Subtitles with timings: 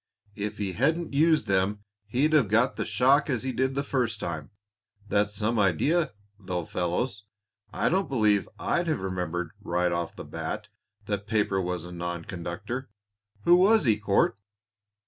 [0.35, 4.19] "If he hadn't used them he'd have got the shock as he did the first
[4.19, 4.49] time.
[5.07, 7.25] That's some idea, though, fellows.
[7.71, 10.69] I don't believe I'd have remembered, right off the bat,
[11.05, 12.89] that paper was a non conductor.
[13.43, 14.39] Who was he, Court?"